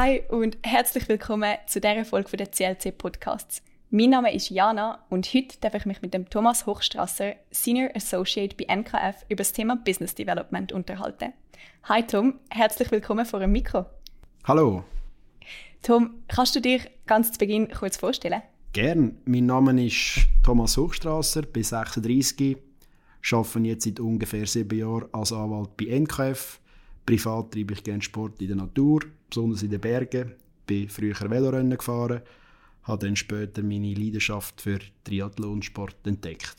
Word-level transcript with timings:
Hi 0.00 0.22
und 0.28 0.56
herzlich 0.62 1.08
willkommen 1.08 1.56
zu 1.66 1.80
dieser 1.80 2.04
Folge 2.04 2.36
der 2.36 2.52
CLC 2.52 2.96
Podcasts. 2.96 3.64
Mein 3.90 4.10
Name 4.10 4.32
ist 4.32 4.48
Jana 4.48 5.04
und 5.08 5.26
heute 5.34 5.58
darf 5.60 5.74
ich 5.74 5.86
mich 5.86 6.02
mit 6.02 6.14
dem 6.14 6.30
Thomas 6.30 6.66
Hochstrasser, 6.66 7.32
Senior 7.50 7.90
Associate 7.96 8.54
bei 8.54 8.72
NKF, 8.72 9.24
über 9.28 9.38
das 9.38 9.52
Thema 9.52 9.74
Business 9.74 10.14
Development 10.14 10.70
unterhalten. 10.70 11.32
Hi 11.88 12.04
Tom, 12.04 12.38
herzlich 12.48 12.92
willkommen 12.92 13.26
vor 13.26 13.40
dem 13.40 13.50
Mikro. 13.50 13.86
Hallo. 14.44 14.84
Tom, 15.82 16.22
kannst 16.28 16.54
du 16.54 16.60
dir 16.60 16.80
ganz 17.08 17.32
zu 17.32 17.38
Beginn 17.40 17.68
kurz 17.68 17.96
vorstellen? 17.96 18.42
Gern. 18.72 19.18
Mein 19.24 19.46
Name 19.46 19.84
ist 19.84 20.28
Thomas 20.44 20.76
Hochstrasser, 20.76 21.42
bin 21.42 21.64
36, 21.64 22.56
arbeite 23.32 23.58
jetzt 23.66 23.82
seit 23.82 23.98
ungefähr 23.98 24.46
sieben 24.46 24.78
Jahren 24.78 25.08
als 25.10 25.32
Anwalt 25.32 25.76
bei 25.76 25.86
NKF. 25.86 26.60
Privat 27.08 27.52
treibe 27.52 27.72
ich 27.72 27.82
gerne 27.82 28.02
Sport 28.02 28.38
in 28.42 28.48
der 28.48 28.56
Natur, 28.56 29.00
besonders 29.30 29.62
in 29.62 29.70
den 29.70 29.80
Bergen. 29.80 30.34
Bin 30.66 30.90
früher 30.90 31.18
Velorennen 31.18 31.78
gefahren, 31.78 32.20
habe 32.82 33.06
dann 33.06 33.16
später 33.16 33.62
meine 33.62 33.94
Leidenschaft 33.94 34.60
für 34.60 34.78
Triathlonsport 35.04 36.06
entdeckt. 36.06 36.56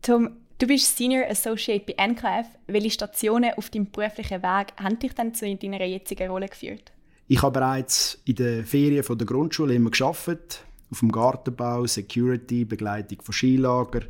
Tom, 0.00 0.30
du 0.60 0.68
bist 0.68 0.96
Senior 0.96 1.28
Associate 1.28 1.84
bei 1.84 2.06
NKF. 2.06 2.46
Welche 2.68 2.92
Stationen 2.92 3.52
auf 3.56 3.68
deinem 3.70 3.90
beruflichen 3.90 4.44
Weg 4.44 4.74
haben 4.76 5.00
dich 5.00 5.12
dann 5.12 5.34
zu 5.34 5.52
deiner 5.56 5.84
jetzigen 5.84 6.30
Rolle 6.30 6.46
geführt? 6.46 6.92
Ich 7.26 7.42
habe 7.42 7.58
bereits 7.58 8.22
in 8.26 8.36
den 8.36 8.64
Ferien 8.64 9.02
von 9.02 9.18
der 9.18 9.26
Grundschule 9.26 9.74
immer 9.74 9.90
geschafft, 9.90 10.64
auf 10.92 11.00
dem 11.00 11.10
Gartenbau, 11.10 11.84
Security, 11.86 12.64
Begleitung 12.64 13.22
von 13.22 13.32
Skilager, 13.32 14.02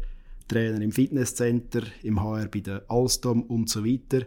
Trainer 0.47 0.83
im 0.83 0.93
Fitnesscenter, 0.93 1.85
im 2.03 2.23
HR 2.23 2.49
bei 2.49 2.61
der 2.61 2.83
Alstom 2.89 3.45
und 3.45 3.71
so 3.71 3.83
weiter. 3.83 4.27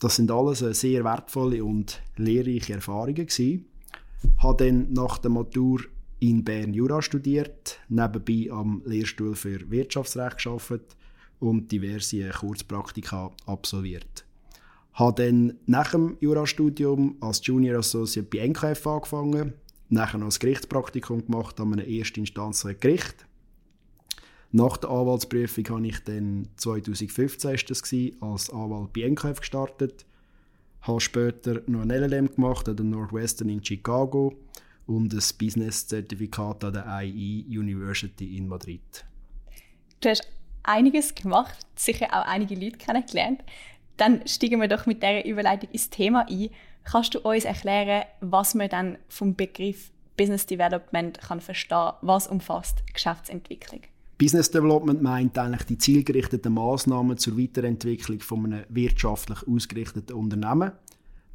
Das 0.00 0.16
sind 0.16 0.30
alles 0.30 0.60
sehr 0.60 1.04
wertvolle 1.04 1.64
und 1.64 2.00
lehrreiche 2.16 2.74
Erfahrungen 2.74 3.26
gewesen. 3.26 3.66
Habe 4.38 4.64
dann 4.64 4.92
nach 4.92 5.18
der 5.18 5.30
Matur 5.30 5.80
in 6.20 6.44
Bern 6.44 6.72
Jura 6.74 7.02
studiert, 7.02 7.78
nebenbei 7.88 8.48
am 8.50 8.82
Lehrstuhl 8.84 9.34
für 9.34 9.70
Wirtschaftsrecht 9.70 10.38
gearbeitet 10.38 10.96
und 11.40 11.70
diverse 11.70 12.28
Kurzpraktika 12.30 13.30
absolviert. 13.46 14.24
Habe 14.94 15.24
dann 15.24 15.54
nach 15.66 15.92
dem 15.92 16.16
Jurastudium 16.20 17.16
als 17.20 17.46
Junior 17.46 17.78
Associate 17.78 18.28
bei 18.28 18.48
NKF 18.48 18.84
angefangen, 18.86 19.52
nachher 19.88 20.18
noch 20.18 20.26
ein 20.26 20.38
Gerichtspraktikum 20.38 21.26
gemacht 21.26 21.60
an 21.60 21.72
einem 21.72 21.88
Erstinstanzgericht. 21.88 23.27
Nach 24.50 24.78
der 24.78 24.90
Anwaltsprüfung 24.90 25.68
habe 25.68 25.86
ich 25.86 26.02
dann 26.04 26.48
2015 26.56 27.54
ist 27.54 27.70
das 27.70 27.82
gewesen, 27.82 28.22
als 28.22 28.50
Anwalt 28.50 28.92
bei 28.94 29.02
NKF 29.02 29.40
gestartet, 29.40 30.06
habe 30.82 31.00
später 31.00 31.62
noch 31.66 31.82
ein 31.82 31.90
LLM 31.90 32.34
gemacht 32.34 32.68
an 32.68 32.76
der 32.76 32.86
Northwestern 32.86 33.50
in 33.50 33.62
Chicago 33.62 34.34
und 34.86 35.12
ein 35.12 35.22
Business-Zertifikat 35.38 36.64
an 36.64 36.72
der 36.72 37.02
IE 37.02 37.44
University 37.58 38.38
in 38.38 38.48
Madrid. 38.48 39.04
Du 40.00 40.08
hast 40.08 40.26
einiges 40.62 41.14
gemacht, 41.14 41.58
sicher 41.76 42.06
auch 42.12 42.26
einige 42.26 42.54
Leute 42.54 42.78
kennengelernt. 42.78 43.44
Dann 43.98 44.26
steigen 44.26 44.60
wir 44.60 44.68
doch 44.68 44.86
mit 44.86 45.02
dieser 45.02 45.26
Überleitung 45.26 45.70
ins 45.72 45.90
Thema 45.90 46.26
ein. 46.28 46.50
Kannst 46.84 47.14
du 47.14 47.20
uns 47.20 47.44
erklären, 47.44 48.04
was 48.20 48.54
man 48.54 48.70
dann 48.70 48.98
vom 49.08 49.34
Begriff 49.34 49.90
Business 50.16 50.46
Development 50.46 51.20
kann 51.20 51.42
verstehen? 51.42 51.92
Was 52.00 52.28
umfasst 52.28 52.82
Geschäftsentwicklung? 52.94 53.82
Business 54.18 54.50
Development 54.50 55.00
meint 55.00 55.38
eigentlich 55.38 55.62
die 55.62 55.78
zielgerichteten 55.78 56.52
Maßnahmen 56.52 57.18
zur 57.18 57.38
Weiterentwicklung 57.38 58.18
von 58.18 58.46
einem 58.46 58.64
wirtschaftlich 58.68 59.46
ausgerichteten 59.46 60.16
Unternehmen. 60.16 60.72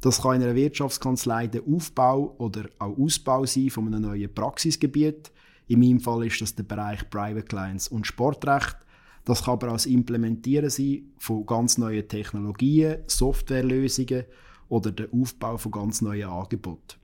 Das 0.02 0.20
kann 0.20 0.36
in 0.36 0.42
einer 0.42 0.54
Wirtschaftskanzlei 0.54 1.46
der 1.46 1.62
Aufbau 1.66 2.34
oder 2.36 2.64
auch 2.78 2.98
Ausbau 2.98 3.46
sein 3.46 3.70
von 3.70 3.86
einem 3.86 4.02
neuen 4.02 4.34
Praxisgebiet. 4.34 5.32
In 5.66 5.80
meinem 5.80 5.98
Fall 5.98 6.26
ist 6.26 6.42
das 6.42 6.54
der 6.54 6.64
Bereich 6.64 7.08
Private 7.08 7.46
Clients 7.46 7.88
und 7.88 8.06
Sportrecht. 8.06 8.76
Das 9.24 9.44
kann 9.44 9.54
aber 9.54 9.68
auch 9.68 9.72
das 9.72 9.86
Implementieren 9.86 10.68
sein 10.68 11.10
von 11.16 11.46
ganz 11.46 11.78
neuen 11.78 12.06
Technologien, 12.06 12.98
Softwarelösungen 13.06 14.24
oder 14.68 14.92
der 14.92 15.08
Aufbau 15.10 15.56
von 15.56 15.72
ganz 15.72 16.02
neuen 16.02 16.28
Angeboten. 16.28 16.98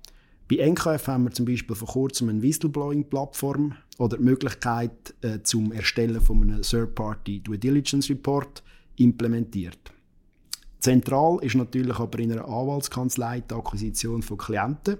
Bei 0.50 0.56
NKF 0.56 1.06
haben 1.06 1.25
wir 1.25 1.31
zum 1.31 1.47
Beispiel 1.47 1.77
vor 1.77 1.87
kurzem 1.87 2.28
eine 2.28 2.43
Whistleblowing-Plattform 2.43 3.77
oder 3.99 4.16
die 4.16 4.25
Möglichkeit 4.25 5.15
äh, 5.21 5.38
zum 5.44 5.71
Erstellen 5.71 6.21
von 6.21 6.43
einem 6.43 6.62
Third-Party 6.62 7.41
Due 7.41 7.56
Diligence 7.56 8.11
Report 8.11 8.61
implementiert. 8.97 9.78
Zentral 10.81 11.38
ist 11.43 11.55
natürlich 11.55 11.97
aber 12.00 12.19
in 12.19 12.33
einer 12.33 12.47
Anwaltskanzlei 12.47 13.43
die 13.43 13.55
Akquisition 13.55 14.22
von 14.22 14.38
Klienten. 14.38 14.97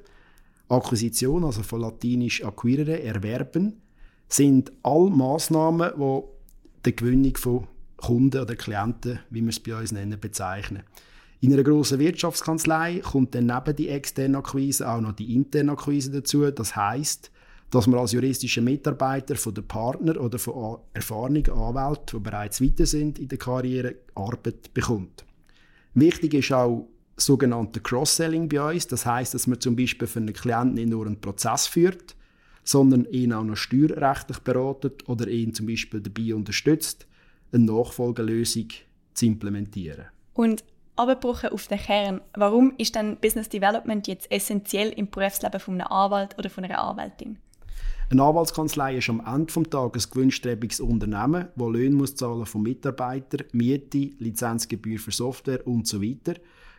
Akquisition, 0.69 1.44
also 1.44 1.65
von 1.65 1.81
latinisch 1.81 2.44
acquirere, 2.44 3.03
erwerben, 3.03 3.81
sind 4.28 4.71
all 4.84 5.11
Maßnahmen, 5.11 5.91
die 5.99 6.21
die 6.87 6.94
Gewinnung 6.94 7.37
von 7.37 7.67
Kunden 7.97 8.41
oder 8.41 8.55
Klienten, 8.55 9.19
wie 9.31 9.41
wir 9.41 9.49
es 9.49 9.59
bei 9.59 9.77
uns 9.77 9.91
nennen, 9.91 10.21
bezeichnen. 10.21 10.84
In 11.43 11.55
einer 11.55 11.62
grossen 11.62 11.99
Wirtschaftskanzlei 11.99 13.01
kommt 13.01 13.34
dann 13.34 13.47
neben 13.47 13.75
die 13.75 13.89
externe 13.89 14.39
Akquise 14.39 14.87
auch 14.87 15.01
noch 15.01 15.12
die 15.12 15.34
interne 15.34 15.73
Akquise 15.73 16.11
dazu. 16.11 16.51
Das 16.51 16.77
heißt, 16.77 17.31
dass 17.71 17.87
man 17.87 18.01
als 18.01 18.12
juristischer 18.12 18.61
Mitarbeiter 18.61 19.37
von 19.37 19.55
den 19.55 19.67
Partner 19.67 20.21
oder 20.21 20.39
von 20.39 20.81
erfahrenen 20.93 21.49
Anwälten, 21.50 22.19
die 22.19 22.31
bereits 22.31 22.61
weiter 22.61 22.84
sind 22.84 23.19
in 23.19 23.29
der 23.29 23.39
Karriere, 23.39 23.95
Arbeit 24.15 24.75
bekommt. 24.75 25.25
Wichtig 25.95 26.34
ist 26.34 26.53
auch 26.53 26.89
sogenannte 27.17 27.81
Cross-Selling 27.81 28.49
bei 28.49 28.75
uns. 28.75 28.87
Das 28.87 29.06
heißt, 29.06 29.33
dass 29.33 29.47
man 29.47 29.61
zum 29.61 29.77
Beispiel 29.77 30.09
für 30.09 30.19
einen 30.19 30.34
Klienten 30.34 30.75
nicht 30.75 30.89
nur 30.89 31.06
einen 31.06 31.21
Prozess 31.21 31.67
führt, 31.67 32.17
sondern 32.65 33.06
ihn 33.06 33.33
auch 33.33 33.45
noch 33.45 33.56
steuerrechtlich 33.56 34.41
beratet 34.41 35.09
oder 35.09 35.27
ihn 35.27 35.55
zum 35.55 35.67
Beispiel 35.67 36.00
dabei 36.00 36.34
unterstützt, 36.34 37.06
eine 37.53 37.65
Nachfolgelösung 37.65 38.69
zu 39.15 39.27
implementieren. 39.27 40.06
Und 40.34 40.65
abgebrochen 40.97 41.51
auf 41.51 41.67
den 41.69 41.78
Kern, 41.78 42.21
warum 42.34 42.75
ist 42.78 42.95
denn 42.95 43.17
Business 43.17 43.49
Development 43.49 44.06
jetzt 44.06 44.31
essentiell 44.31 44.91
im 44.91 45.11
Berufsleben 45.11 45.61
von 45.61 45.75
einem 45.75 45.87
Anwalt 45.87 46.39
oder 46.39 46.51
von 46.51 46.65
einer 46.65 46.83
Anwältin? 46.83 47.39
Eine 48.11 48.25
Anwaltskanzlei 48.25 48.97
ist 48.97 49.09
am 49.09 49.23
Ende 49.25 49.53
des 49.53 49.71
Tages 49.71 50.06
ein 50.06 50.11
gewinnstrebiges 50.11 50.81
Unternehmen, 50.81 51.47
das 51.55 51.69
Löhne 51.69 51.95
muss 51.95 52.17
zahlen 52.17 52.45
von 52.45 52.62
Mitarbeitern, 52.62 53.47
Miete, 53.53 54.11
Lizenzgebühr 54.19 54.99
für 54.99 55.12
Software 55.12 55.65
und 55.65 55.87
so 55.87 56.03
weiter. 56.03 56.34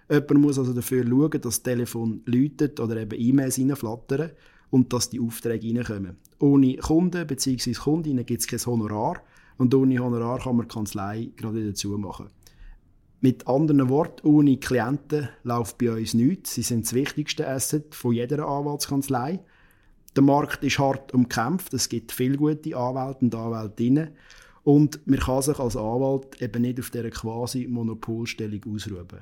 Jemand 0.09 0.41
muss 0.41 0.59
also 0.59 0.73
dafür 0.73 1.07
schauen, 1.07 1.31
dass 1.31 1.41
das 1.41 1.63
Telefon 1.63 2.21
läutet 2.25 2.81
oder 2.81 2.97
eben 2.97 3.17
E-Mails 3.17 3.59
reinflattern 3.59 4.31
und 4.71 4.91
dass 4.91 5.09
die 5.09 5.21
Aufträge 5.21 5.73
reinkommen. 5.73 6.17
Ohne 6.39 6.75
Kunden 6.75 7.25
bzw. 7.25 7.73
Kundinnen 7.75 8.25
gibt 8.25 8.41
es 8.41 8.47
kein 8.47 8.59
Honorar 8.65 9.23
und 9.57 9.73
ohne 9.73 9.99
Honorar 9.99 10.39
kann 10.39 10.57
man 10.57 10.67
die 10.67 10.73
Kanzlei 10.73 11.29
gerade 11.37 11.65
dazu 11.65 11.97
machen. 11.97 12.27
Mit 13.23 13.47
anderen 13.47 13.87
Worten, 13.89 14.27
ohne 14.27 14.57
Klienten 14.57 15.29
läuft 15.43 15.77
bei 15.77 15.91
uns 15.91 16.15
nichts. 16.15 16.55
Sie 16.55 16.63
sind 16.63 16.85
das 16.85 16.93
wichtigste 16.93 17.47
Asset 17.47 17.93
von 17.93 18.13
jeder 18.13 18.47
Anwaltskanzlei. 18.47 19.39
Der 20.15 20.23
Markt 20.23 20.63
ist 20.63 20.79
hart 20.79 21.13
umkämpft. 21.13 21.71
Es 21.75 21.87
gibt 21.87 22.11
viele 22.11 22.37
gute 22.37 22.75
Anwälte 22.75 23.19
und 23.25 23.35
Anwältinnen. 23.35 24.09
Und 24.63 25.05
man 25.05 25.19
kann 25.19 25.43
sich 25.43 25.59
als 25.59 25.77
Anwalt 25.77 26.41
eben 26.41 26.63
nicht 26.63 26.79
auf 26.79 26.89
dieser 26.89 27.11
quasi 27.11 27.67
Monopolstellung 27.67 28.61
ausruhen. 28.73 29.21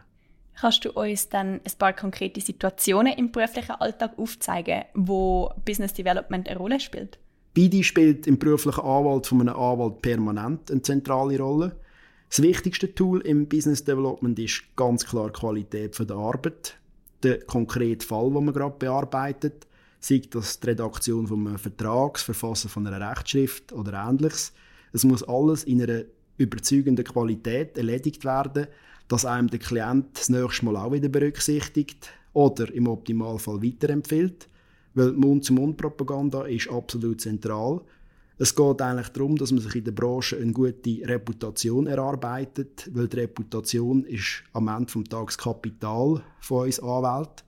Kannst 0.60 0.86
du 0.86 0.92
uns 0.92 1.28
dann 1.28 1.56
ein 1.56 1.72
paar 1.78 1.94
konkrete 1.94 2.40
Situationen 2.40 3.14
im 3.14 3.32
beruflichen 3.32 3.76
Alltag 3.76 4.18
aufzeigen, 4.18 4.84
wo 4.94 5.52
Business 5.66 5.94
Development 5.94 6.48
eine 6.48 6.58
Rolle 6.58 6.80
spielt? 6.80 7.20
Beide 7.54 7.84
spielt 7.84 8.28
im 8.28 8.40
beruflichen 8.40 8.82
Anwalt 8.82 9.28
von 9.28 9.42
einem 9.42 9.56
Anwalt 9.56 10.02
permanent 10.02 10.72
eine 10.72 10.82
zentrale 10.82 11.38
Rolle. 11.38 11.76
Das 12.30 12.44
wichtigste 12.44 12.94
Tool 12.94 13.22
im 13.22 13.48
Business 13.48 13.84
Development 13.84 14.38
ist 14.38 14.64
ganz 14.76 15.04
klar 15.04 15.32
die 15.32 15.40
Qualität 15.40 15.98
der 15.98 16.16
Arbeit. 16.16 16.78
Der 17.24 17.40
konkrete 17.40 18.06
Fall, 18.06 18.32
den 18.32 18.46
man 18.46 18.54
gerade 18.54 18.76
bearbeitet, 18.78 19.66
sei 20.00 20.22
das 20.30 20.60
die 20.60 20.68
Redaktion 20.68 21.26
von 21.26 21.48
einem 21.48 21.58
Vertrag, 21.58 22.14
das 22.14 22.24
Verfassen 22.24 22.70
von 22.70 22.86
einer 22.86 23.10
Rechtsschrift 23.10 23.74
oder 23.74 24.08
ähnliches. 24.08 24.54
Es 24.94 25.04
muss 25.04 25.24
alles 25.24 25.64
in 25.64 25.82
einer 25.82 26.04
überzeugenden 26.38 27.04
Qualität 27.04 27.78
erledigt 27.78 28.24
werden, 28.24 28.68
dass 29.08 29.26
einem 29.26 29.50
der 29.50 29.60
Klient 29.60 30.06
das 30.14 30.30
nächste 30.30 30.66
Mal 30.66 30.78
auch 30.78 30.92
wieder 30.92 31.10
berücksichtigt 31.10 32.12
oder 32.34 32.72
im 32.72 32.88
Optimalfall 32.88 33.62
weiterempfiehlt. 33.64 34.48
Weil 34.94 35.14
Mund-zu-Mund-Propaganda 35.14 36.46
ist 36.46 36.70
absolut 36.70 37.22
zentral. 37.22 37.82
Es 38.42 38.56
geht 38.56 38.82
eigentlich 38.82 39.10
darum, 39.10 39.36
dass 39.36 39.52
man 39.52 39.60
sich 39.60 39.76
in 39.76 39.84
der 39.84 39.92
Branche 39.92 40.38
eine 40.38 40.54
gute 40.54 41.02
Reputation 41.04 41.88
erarbeitet, 41.88 42.90
weil 42.94 43.10
die 43.10 43.18
Reputation 43.18 44.06
ist 44.06 44.44
am 44.54 44.70
Ende 44.70 44.94
des 44.94 45.10
Tages 45.10 45.38
Kapital 45.38 46.24
von 46.40 46.66
uns 46.66 46.80
Anwälten. 46.80 47.44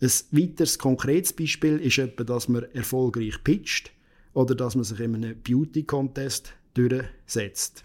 Ein 0.00 0.10
weiteres 0.32 0.76
konkretes 0.76 1.32
Beispiel 1.32 1.76
ist 1.78 1.98
etwa, 1.98 2.24
dass 2.24 2.48
man 2.48 2.64
erfolgreich 2.72 3.44
pitcht 3.44 3.92
oder 4.32 4.56
dass 4.56 4.74
man 4.74 4.82
sich 4.82 4.98
in 4.98 5.14
einem 5.14 5.40
Beauty-Contest 5.40 6.52
durchsetzt. 6.74 7.84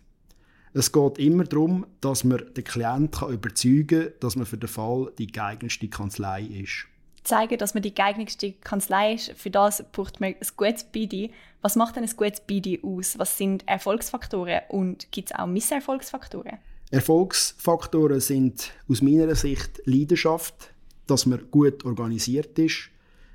Es 0.74 0.92
geht 0.92 1.20
immer 1.20 1.44
darum, 1.44 1.86
dass 2.02 2.24
man 2.24 2.42
den 2.58 2.64
Klienten 2.64 3.30
überzeugen 3.30 4.06
kann, 4.06 4.14
dass 4.22 4.36
man 4.36 4.48
für 4.48 4.58
den 4.58 4.70
Fall 4.70 5.12
die 5.20 5.28
geeignetste 5.28 5.88
Kanzlei 5.88 6.42
ist. 6.42 6.88
Zeigen, 7.24 7.58
dass 7.58 7.74
man 7.74 7.84
die 7.84 7.94
geeignetste 7.94 8.54
Kanzlei 8.54 9.14
ist, 9.14 9.32
für 9.34 9.50
das 9.50 9.84
braucht 9.92 10.20
man 10.20 10.30
ein 10.30 10.48
gutes 10.58 10.84
BD. 10.84 11.32
Was 11.62 11.76
macht 11.76 11.96
denn 11.96 12.04
ein 12.04 12.16
gutes 12.16 12.42
BD 12.42 12.80
aus? 12.84 13.18
Was 13.18 13.38
sind 13.38 13.68
Erfolgsfaktoren 13.68 14.62
und 14.70 15.12
gibt 15.12 15.32
es 15.32 15.38
auch 15.38 15.48
Misserfolgsfaktoren? 15.48 16.58
Erfolgsfaktoren 16.92 18.20
sind 18.20 18.72
aus 18.88 19.02
meiner 19.02 19.36
Sicht 19.36 19.82
Leidenschaft, 19.86 20.74
dass 21.08 21.26
man 21.26 21.50
gut 21.50 21.84
organisiert 21.86 22.58
ist, 22.60 22.90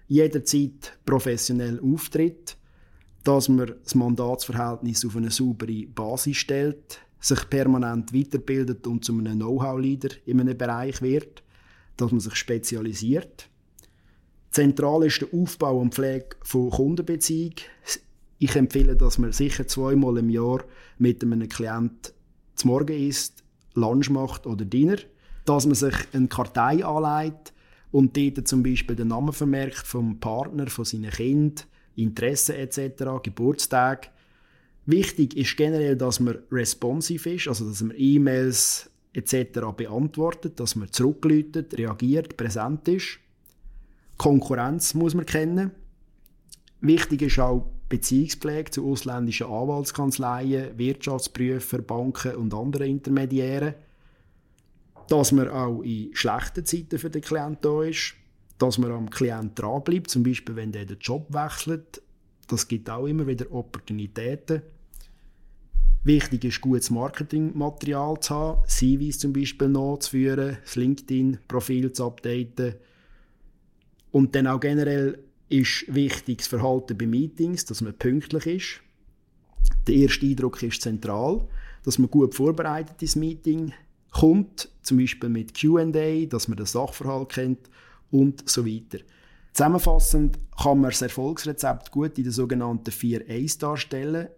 jederzeit 0.07 0.99
professionell 1.05 1.81
auftritt, 1.81 2.57
dass 3.25 3.49
man 3.49 3.75
das 3.83 3.95
Mandatsverhältnis 3.95 5.05
auf 5.05 5.17
eine 5.17 5.31
saubere 5.31 5.87
Basis 5.87 6.37
stellt, 6.37 7.01
sich 7.21 7.51
permanent 7.51 8.15
weiterbildet 8.15 8.87
und 8.87 9.05
zu 9.05 9.13
einem 9.13 9.35
Know-how-Leader 9.35 10.11
in 10.25 10.41
einem 10.41 10.57
Bereich 10.57 11.03
wird, 11.03 11.43
dass 11.97 12.13
man 12.13 12.21
sich 12.21 12.37
spezialisiert. 12.37 13.49
Zentral 14.59 15.05
ist 15.05 15.21
der 15.21 15.29
Aufbau 15.33 15.79
und 15.79 15.95
Pflege 15.95 16.31
von 16.43 16.71
Kundenbeziehungen. 16.71 17.55
Ich 18.41 18.57
empfehle, 18.57 18.97
dass 18.97 19.17
man 19.17 19.31
sicher 19.31 19.69
zweimal 19.69 20.19
im 20.19 20.31
Jahr 20.31 20.65
mit 20.99 21.23
einem 21.23 21.49
Klient 21.49 22.13
zum 22.57 22.71
Morgen 22.73 23.07
isst, 23.07 23.45
Lunch 23.75 24.11
macht 24.11 24.49
oder 24.49 24.65
Dinner. 24.65 24.97
Dass 25.45 25.65
man 25.65 25.77
sich 25.77 25.95
eine 26.13 26.27
Kartei 26.27 26.85
anlegt 26.85 27.53
und 27.93 28.17
dort 28.17 28.49
zum 28.49 28.65
Beispiel 28.65 28.97
den 28.97 29.07
Namen 29.07 29.33
vermerkt 29.33 29.87
vom 29.87 30.19
Partner, 30.19 30.67
von 30.67 30.85
seinen 30.85 31.11
Kind, 31.13 31.69
Interessen 31.95 32.57
etc., 32.57 33.05
Geburtstag. 33.23 34.11
Wichtig 34.87 35.37
ist 35.37 35.57
generell, 35.57 35.95
dass 35.95 36.19
man 36.19 36.37
responsive 36.51 37.31
ist, 37.31 37.47
also 37.47 37.65
dass 37.69 37.81
man 37.81 37.95
E-Mails 37.97 38.91
etc. 39.13 39.61
beantwortet, 39.77 40.59
dass 40.59 40.75
man 40.75 40.91
zurückläutet, 40.91 41.79
reagiert, 41.79 42.37
präsent 42.37 42.89
ist. 42.89 43.21
Konkurrenz 44.19 44.95
muss 44.95 45.15
man 45.15 45.27
kennen. 45.27 45.71
Wichtig 46.81 47.23
ist 47.23 47.39
auch 47.39 47.71
Beziehungspflege 47.89 48.71
zu 48.71 48.87
ausländischen 48.87 49.47
Anwaltskanzleien, 49.47 50.77
Wirtschaftsprüfer, 50.77 51.79
Banken 51.79 52.37
und 52.37 52.53
anderen 52.53 52.89
Intermediären. 52.89 53.75
Dass 55.09 55.33
man 55.33 55.49
auch 55.49 55.81
in 55.83 56.15
schlechten 56.15 56.67
Zeiten 56.67 56.99
für 56.99 57.09
den 57.09 57.23
Klienten 57.23 57.59
da 57.63 57.83
ist. 57.83 58.15
Dass 58.59 58.77
man 58.77 58.91
am 58.91 59.09
Klienten 59.09 59.55
dranbleibt, 59.55 60.11
zum 60.11 60.25
Beispiel 60.25 60.57
wenn 60.57 60.73
der 60.73 60.85
den 60.85 60.99
Job 60.99 61.33
wechselt. 61.33 62.03
Das 62.49 62.67
gibt 62.67 62.91
auch 62.91 63.07
immer 63.07 63.27
wieder 63.27 63.51
Opportunitäten. 63.53 64.63
Wichtig 66.05 66.45
ist, 66.45 66.61
gutes 66.61 66.91
Marketingmaterial 66.91 68.19
zu 68.21 68.35
haben, 68.35 68.67
CVs 68.67 69.19
zum 69.19 69.33
Beispiel 69.33 69.69
nachzuführen, 69.69 70.59
das 70.63 70.77
LinkedIn-Profil 70.77 71.93
zu 71.93 72.07
updaten. 72.07 72.75
Und 74.11 74.35
dann 74.35 74.47
auch 74.47 74.61
generell 74.61 75.19
ist 75.49 75.85
wichtig 75.89 76.39
das 76.39 76.47
Verhalten 76.47 76.97
bei 76.97 77.07
Meetings, 77.07 77.65
dass 77.65 77.81
man 77.81 77.95
pünktlich 77.95 78.47
ist. 78.47 78.81
Der 79.87 79.95
erste 79.95 80.27
Eindruck 80.27 80.63
ist 80.63 80.83
zentral, 80.83 81.47
dass 81.85 81.99
man 81.99 82.11
gut 82.11 82.35
vorbereitet 82.35 83.01
ins 83.01 83.17
Meeting 83.17 83.73
kommt, 84.13 84.69
zum 84.83 84.99
Beispiel 84.99 85.29
mit 85.29 85.59
Q&A, 85.59 86.27
dass 86.27 86.49
man 86.49 86.57
den 86.57 86.67
Sachverhalt 86.67 87.31
kennt 87.31 87.71
und 88.11 88.49
so 88.49 88.67
weiter. 88.67 88.99
Zusammenfassend 89.53 90.39
kann 90.63 90.81
man 90.81 90.91
das 90.91 91.03
Erfolgsrezept 91.03 91.91
gut 91.91 92.17
in 92.19 92.25
den 92.25 92.33
sogenannten 92.33 92.91
vier 92.91 93.25
A's 93.29 93.59
darstellen. 93.59 94.29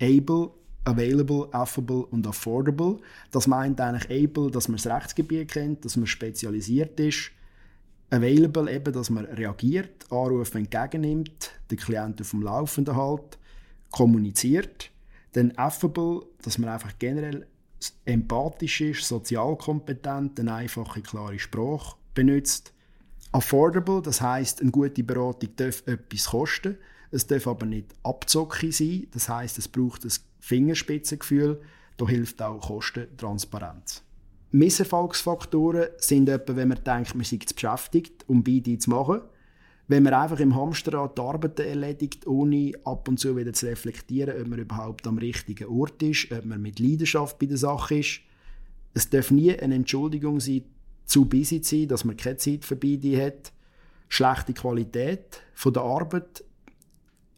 Able, 0.00 0.50
Available, 0.84 1.48
Affable 1.52 2.06
und 2.06 2.26
Affordable. 2.26 2.98
Das 3.30 3.46
meint 3.46 3.80
eigentlich 3.80 4.10
Able, 4.10 4.50
dass 4.50 4.68
man 4.68 4.78
das 4.78 4.86
Rechtsgebiet 4.86 5.50
kennt, 5.50 5.84
dass 5.84 5.96
man 5.96 6.06
spezialisiert 6.06 6.98
ist. 6.98 7.32
Available 8.10 8.72
eben, 8.72 8.92
dass 8.92 9.10
man 9.10 9.24
reagiert, 9.26 10.10
Anrufe 10.10 10.58
entgegennimmt, 10.58 11.52
den 11.70 11.78
Klienten 11.78 12.24
auf 12.24 12.30
dem 12.30 12.42
Laufenden 12.42 12.96
hält, 12.96 13.38
kommuniziert. 13.90 14.90
Dann 15.32 15.52
Affable, 15.56 16.22
dass 16.42 16.58
man 16.58 16.70
einfach 16.70 16.92
generell 16.98 17.46
empathisch 18.04 18.80
ist, 18.80 19.06
sozial 19.06 19.56
kompetent, 19.56 20.40
eine 20.40 20.54
einfache, 20.54 21.02
klare 21.02 21.38
Sprache 21.38 21.96
benutzt. 22.14 22.72
Affordable, 23.32 24.02
das 24.02 24.20
heißt, 24.20 24.60
eine 24.60 24.72
gute 24.72 25.04
Beratung 25.04 25.50
darf 25.54 25.86
etwas 25.86 26.26
kosten. 26.26 26.76
Es 27.12 27.26
darf 27.26 27.46
aber 27.46 27.66
nicht 27.66 27.94
abzocki 28.02 28.72
sein. 28.72 29.06
Das 29.12 29.28
heißt, 29.28 29.56
es 29.58 29.68
braucht 29.68 30.04
ein 30.04 30.12
Fingerspitzengefühl. 30.40 31.60
Da 31.96 32.08
hilft 32.08 32.42
auch 32.42 32.60
Kostentransparenz. 32.60 34.02
Misserfolgsfaktoren 34.52 35.88
sind 35.98 36.28
etwa, 36.28 36.56
wenn 36.56 36.68
man 36.68 36.82
denkt, 36.82 37.14
man 37.14 37.24
sei 37.24 37.38
zu 37.38 37.54
beschäftigt, 37.54 38.24
um 38.28 38.42
beide 38.42 38.78
zu 38.78 38.90
machen. 38.90 39.20
Wenn 39.86 40.02
man 40.02 40.14
einfach 40.14 40.40
im 40.40 40.54
Hamsterrad 40.54 41.18
die 41.18 41.22
Arbeiten 41.22 41.62
erledigt, 41.62 42.26
ohne 42.26 42.72
ab 42.84 43.08
und 43.08 43.18
zu 43.18 43.36
wieder 43.36 43.52
zu 43.52 43.66
reflektieren, 43.66 44.40
ob 44.40 44.48
man 44.48 44.58
überhaupt 44.58 45.06
am 45.06 45.18
richtigen 45.18 45.68
Ort 45.68 46.02
ist, 46.02 46.30
ob 46.32 46.44
man 46.44 46.62
mit 46.62 46.78
Leidenschaft 46.78 47.38
bei 47.38 47.46
der 47.46 47.56
Sache 47.56 47.98
ist. 47.98 48.20
Es 48.94 49.08
darf 49.08 49.30
nie 49.30 49.56
eine 49.56 49.74
Entschuldigung 49.74 50.40
sein, 50.40 50.62
zu 51.06 51.24
busy 51.24 51.60
zu 51.60 51.76
sein, 51.76 51.88
dass 51.88 52.04
man 52.04 52.16
keine 52.16 52.36
Zeit 52.36 52.64
für 52.64 52.76
beide 52.76 53.24
hat. 53.24 53.52
Schlechte 54.08 54.52
Qualität 54.52 55.42
von 55.54 55.72
der 55.72 55.82
Arbeit, 55.82 56.44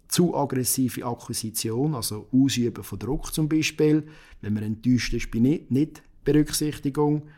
zu 0.08 0.37
aggressive 0.37 1.06
Akquisition, 1.06 1.94
also 1.94 2.29
Ausüben 2.32 2.85
von 2.85 2.99
Druck 2.99 3.32
zum 3.32 3.49
Beispiel, 3.49 4.06
wenn 4.43 4.53
man 4.53 4.62
enttäuscht 4.62 5.15
ist 5.15 5.31
bei 5.31 5.38
nicht 5.38 6.03
Berücksichtigung, 6.25 7.29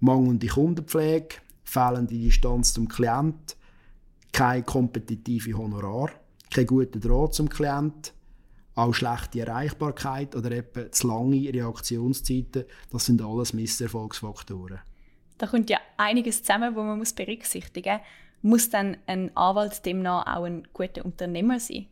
mangelnde 0.00 0.46
Kundenpflege, 0.46 1.36
fehlende 1.64 2.14
Distanz 2.14 2.72
zum 2.72 2.88
Klient, 2.88 3.56
keine 4.32 4.62
kompetitive 4.62 5.56
Honorar, 5.56 6.10
kein 6.52 6.66
guter 6.66 7.00
Draht 7.00 7.34
zum 7.34 7.48
Klient, 7.48 8.12
auch 8.74 8.92
schlechte 8.92 9.40
Erreichbarkeit 9.40 10.36
oder 10.36 10.50
eben 10.52 10.92
zu 10.92 11.08
lange 11.08 11.52
Reaktionszeiten, 11.52 12.64
das 12.90 13.06
sind 13.06 13.22
alles 13.22 13.52
Misserfolgsfaktoren. 13.52 14.80
Da 15.38 15.46
kommt 15.46 15.70
ja 15.70 15.78
einiges 15.96 16.42
zusammen, 16.42 16.74
wo 16.74 16.82
man 16.82 16.98
muss 16.98 17.12
berücksichtigen 17.12 17.98
muss. 17.98 18.06
Muss 18.42 18.70
dann 18.70 18.96
ein 19.06 19.36
Anwalt 19.36 19.84
demnach 19.84 20.26
auch 20.26 20.44
ein 20.44 20.68
guter 20.72 21.04
Unternehmer 21.04 21.58
sein? 21.58 21.86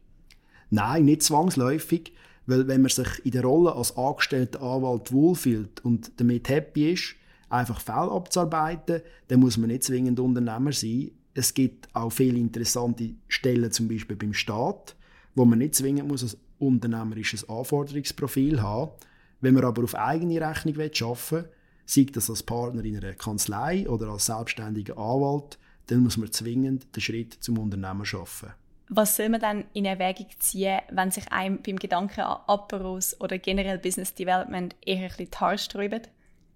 Nein, 0.70 1.06
nicht 1.06 1.22
zwangsläufig. 1.22 2.12
Weil 2.46 2.68
wenn 2.68 2.82
man 2.82 2.90
sich 2.90 3.24
in 3.24 3.32
der 3.32 3.42
Rolle 3.42 3.74
als 3.74 3.96
angestellter 3.96 4.62
Anwalt 4.62 5.12
wohlfühlt 5.12 5.84
und 5.84 6.12
damit 6.18 6.48
happy 6.48 6.92
ist, 6.92 7.16
einfach 7.48 7.80
Fälle 7.80 8.10
abzuarbeiten, 8.10 9.02
dann 9.28 9.40
muss 9.40 9.56
man 9.56 9.68
nicht 9.68 9.84
zwingend 9.84 10.20
Unternehmer 10.20 10.72
sein. 10.72 11.12
Es 11.34 11.54
gibt 11.54 11.88
auch 11.94 12.10
viele 12.10 12.38
interessante 12.38 13.14
Stellen, 13.28 13.72
zum 13.72 13.88
Beispiel 13.88 14.16
beim 14.16 14.34
Staat, 14.34 14.94
wo 15.34 15.44
man 15.44 15.58
nicht 15.58 15.74
zwingend 15.74 16.08
muss 16.08 16.22
ein 16.22 16.38
unternehmerisches 16.58 17.48
Anforderungsprofil 17.48 18.62
haben 18.62 18.92
Wenn 19.40 19.54
man 19.54 19.64
aber 19.64 19.82
auf 19.82 19.94
eigene 19.94 20.40
Rechnung 20.40 20.74
arbeiten 20.74 21.30
will, 21.30 21.48
sei 21.86 22.06
das 22.10 22.30
als 22.30 22.42
Partner 22.42 22.84
in 22.84 22.96
einer 22.96 23.14
Kanzlei 23.14 23.88
oder 23.88 24.08
als 24.08 24.26
selbstständiger 24.26 24.96
Anwalt, 24.96 25.58
dann 25.86 26.02
muss 26.02 26.16
man 26.16 26.32
zwingend 26.32 26.94
den 26.94 27.00
Schritt 27.00 27.34
zum 27.40 27.58
Unternehmer 27.58 28.06
schaffen. 28.06 28.50
Was 28.88 29.16
soll 29.16 29.30
man 29.30 29.40
dann 29.40 29.64
in 29.72 29.86
Erwägung 29.86 30.26
ziehen, 30.38 30.80
wenn 30.90 31.10
sich 31.10 31.30
einem 31.32 31.62
beim 31.62 31.78
Gedanken 31.78 32.20
an 32.20 32.40
Aperos 32.46 33.18
oder 33.20 33.38
generell 33.38 33.78
Business 33.78 34.14
Development 34.14 34.74
eher 34.84 35.02
ein 35.02 35.08
bisschen 35.08 35.30
die 35.30 35.38
Haare 35.38 35.58
sträuben? 35.58 36.02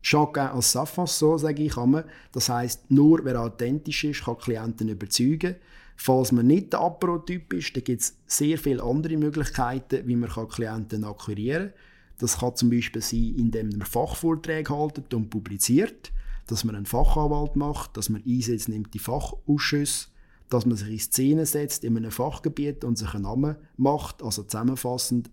Chacun 0.03 0.47
als 0.47 0.73
sa 0.73 0.87
so, 0.87 1.39
sage 1.39 1.63
ich 1.63 1.77
immer. 1.77 2.05
Das 2.33 2.49
heisst, 2.49 2.91
nur 2.91 3.25
wer 3.25 3.41
authentisch 3.41 4.05
ist, 4.05 4.25
kann 4.25 4.39
Klienten 4.39 4.89
überzeugen. 4.89 5.57
Falls 5.97 6.31
man 6.31 6.47
nicht 6.47 6.73
der 6.73 6.81
Apero-Typ 6.81 7.53
ist, 7.55 7.75
dann 7.75 7.83
gibt 7.83 8.03
es 8.03 8.17
sehr 8.27 8.57
viele 8.57 8.83
andere 8.85 9.17
Möglichkeiten, 9.17 10.07
wie 10.07 10.15
man 10.15 10.31
Klienten 10.31 11.05
akquirieren 11.05 11.71
kann. 11.71 11.79
Das 12.19 12.39
kann 12.39 12.55
zum 12.57 12.71
Beispiel 12.71 13.03
sein, 13.03 13.35
indem 13.37 13.71
man 13.71 13.87
Fachvorträge 13.87 14.77
haltet 14.77 15.15
und 15.15 15.31
publiziert, 15.31 16.13
dass 16.47 16.65
man 16.65 16.75
einen 16.75 16.87
Fachanwalt 16.87 17.57
macht, 17.57 17.97
dass 17.97 18.09
man 18.09 18.23
Einsätze 18.27 18.71
nimmt 18.71 18.93
die 18.95 18.99
Fachausschüsse, 18.99 20.09
dass 20.49 20.67
man 20.67 20.77
sich 20.77 20.89
in 20.89 20.99
Szene 20.99 21.47
setzt 21.47 21.85
in 21.85 21.97
einem 21.97 22.11
Fachgebiet 22.11 22.85
und 22.85 22.97
sich 22.97 23.13
einen 23.15 23.25
Namen 23.25 23.57
macht, 23.77 24.23
also 24.23 24.43
zusammenfassend, 24.43 25.31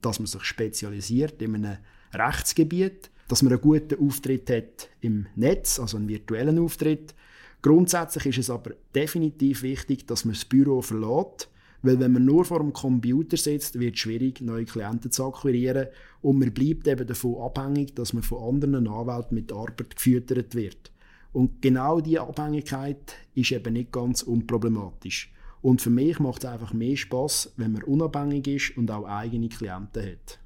dass 0.00 0.18
man 0.18 0.26
sich 0.26 0.42
spezialisiert 0.44 1.40
in 1.40 1.54
einem 1.54 1.78
Rechtsgebiet, 2.12 3.10
dass 3.28 3.42
man 3.42 3.52
einen 3.52 3.60
guten 3.60 4.04
Auftritt 4.04 4.50
hat 4.50 4.88
im 5.00 5.26
Netz, 5.34 5.78
also 5.78 5.96
einen 5.96 6.08
virtuellen 6.08 6.58
Auftritt. 6.58 7.14
Grundsätzlich 7.62 8.26
ist 8.26 8.38
es 8.38 8.50
aber 8.50 8.72
definitiv 8.94 9.62
wichtig, 9.62 10.06
dass 10.06 10.24
man 10.24 10.34
das 10.34 10.44
Büro 10.44 10.82
verlässt, 10.82 11.48
weil 11.82 12.00
wenn 12.00 12.12
man 12.12 12.24
nur 12.24 12.44
vor 12.44 12.60
dem 12.60 12.72
Computer 12.72 13.36
sitzt, 13.36 13.78
wird 13.78 13.94
es 13.94 14.00
schwierig, 14.00 14.40
neue 14.40 14.64
Klienten 14.64 15.10
zu 15.10 15.26
akquirieren 15.26 15.88
und 16.22 16.38
man 16.38 16.52
bleibt 16.52 16.86
eben 16.88 17.06
davon 17.06 17.40
abhängig, 17.40 17.94
dass 17.94 18.12
man 18.12 18.22
von 18.22 18.54
anderen 18.54 18.88
Anwälten 18.88 19.34
mit 19.34 19.52
Arbeit 19.52 19.96
gefüttert 19.96 20.54
wird. 20.54 20.90
Und 21.36 21.60
genau 21.60 22.00
diese 22.00 22.22
Abhängigkeit 22.22 23.14
ist 23.34 23.52
eben 23.52 23.74
nicht 23.74 23.92
ganz 23.92 24.22
unproblematisch. 24.22 25.30
Und 25.60 25.82
für 25.82 25.90
mich 25.90 26.18
macht 26.18 26.44
es 26.44 26.50
einfach 26.50 26.72
mehr 26.72 26.96
Spaß, 26.96 27.52
wenn 27.58 27.72
man 27.72 27.82
unabhängig 27.82 28.46
ist 28.46 28.76
und 28.78 28.90
auch 28.90 29.04
eigene 29.04 29.50
Klienten 29.50 30.02
hat. 30.02 30.38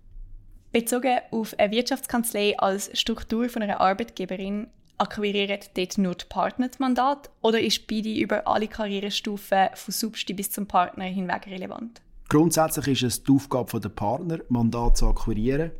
Bezogen 0.73 1.21
auf 1.31 1.57
eine 1.61 1.71
Wirtschaftskanzlei 1.71 2.59
als 2.59 2.91
Struktur 2.99 3.49
von 3.49 3.63
einer 3.63 3.81
Arbeitgeberin, 3.81 4.67
akquirieren 4.99 5.61
dort 5.75 5.97
nur 5.97 6.17
die 6.17 6.25
Partner 6.29 6.67
das 6.67 6.81
Mandat 6.81 7.31
oder 7.41 7.61
ist 7.61 7.87
beide 7.87 8.13
über 8.13 8.49
alle 8.49 8.67
Karrierestufen 8.67 9.69
von 9.73 9.93
Substi 9.93 10.35
bis 10.35 10.51
zum 10.51 10.67
Partner 10.67 11.05
hinweg 11.05 11.47
relevant? 11.47 12.03
Grundsätzlich 12.29 12.89
ist 12.89 13.03
es 13.05 13.23
die 13.23 13.31
Aufgabe 13.31 13.79
der 13.79 13.91
Partner, 13.91 14.41
Mandat 14.49 14.97
zu 14.97 15.07
akquirieren. 15.07 15.71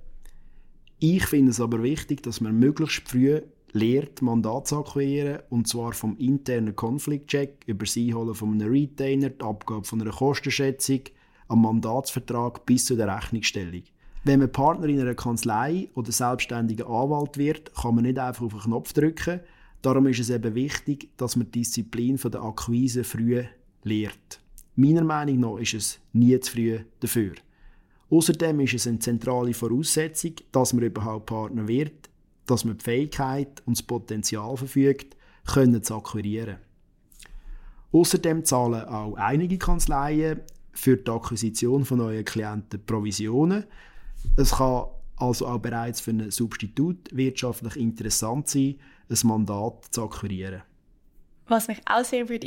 Ich 1.01 1.27
finde 1.27 1.51
es 1.51 1.61
aber 1.61 1.83
wichtig, 1.83 2.23
dass 2.23 2.41
man 2.41 2.61
möglichst 2.61 3.09
früh 3.09 3.41
lehrt, 3.73 4.23
Mandat 4.23 4.69
zu 4.69 4.79
akquirieren, 4.79 5.41
und 5.51 5.69
zwar 5.69 5.93
vom 5.93 6.17
internen 6.17 6.75
Konfliktcheck 6.75 7.65
über 7.67 7.85
das 7.85 7.97
Einholen 7.97 8.35
von 8.35 8.53
einem 8.53 8.71
Retainer, 8.71 9.31
die 9.31 9.45
Abgabe 9.45 9.85
von 9.85 10.01
einer 10.01 10.11
Kostenschätzung, 10.11 11.01
am 11.49 11.63
Mandatsvertrag 11.63 12.65
bis 12.67 12.85
zu 12.85 12.97
der 12.97 13.15
Rechnungsstellung. 13.15 13.83
Wenn 14.23 14.41
man 14.41 14.53
Partner 14.53 14.87
in 14.87 15.01
einer 15.01 15.15
Kanzlei 15.15 15.89
oder 15.95 16.13
selbstständiger 16.13 16.87
Anwalt 16.89 17.39
wird, 17.39 17.75
kann 17.75 17.95
man 17.95 18.05
nicht 18.05 18.19
einfach 18.19 18.45
auf 18.45 18.53
einen 18.53 18.63
Knopf 18.63 18.93
drücken. 18.93 19.41
Darum 19.83 20.07
ist 20.07 20.21
es 20.21 20.31
eben 20.31 20.55
wichtig, 20.55 21.09
dass 21.17 21.37
man 21.37 21.47
die 21.47 21.61
Disziplin 21.61 22.17
der 22.17 22.43
Akquise 22.43 23.03
früh 23.03 23.43
lehrt. 23.83 24.41
Meiner 24.77 25.05
Meinung 25.05 25.41
nach 25.41 25.59
ist 25.59 25.75
es 25.75 26.01
nie 26.13 26.39
zu 26.39 26.53
früh 26.53 26.81
dafür. 27.01 27.33
Außerdem 28.11 28.61
ist 28.61 28.75
es 28.75 28.87
eine 28.87 28.99
zentrale 28.99 29.55
Voraussetzung, 29.55 30.33
dass 30.53 30.73
man 30.73 30.85
überhaupt 30.85 31.27
Partner 31.27 31.67
wird, 31.67 32.10
dass 32.51 32.65
man 32.65 32.79
die 32.79 32.85
Fähigkeit 32.85 33.63
und 33.67 33.77
das 33.79 33.83
Potenzial 33.83 34.57
verfügt, 34.57 35.17
können 35.47 35.83
zu 35.83 35.95
akquirieren. 35.95 36.59
Außerdem 37.93 38.45
zahlen 38.45 38.85
auch 38.85 39.15
einige 39.15 39.59
Kanzleien 39.59 40.41
für 40.73 40.97
die 40.97 41.11
Akquisition 41.11 41.85
von 41.85 41.99
neuen 41.99 42.25
Klienten 42.25 42.85
Provisionen 42.85 43.65
es 44.37 44.53
kann 44.53 44.87
also 45.17 45.47
auch 45.47 45.59
bereits 45.59 46.01
für 46.01 46.11
einen 46.11 46.31
Substitut 46.31 47.15
wirtschaftlich 47.15 47.77
interessant 47.77 48.49
sein, 48.49 48.77
ein 49.09 49.19
Mandat 49.25 49.87
zu 49.91 50.05
akquirieren. 50.05 50.63
Was 51.47 51.69
mich 51.69 51.81
auch 51.87 52.05
sehr 52.05 52.29
würde 52.29 52.47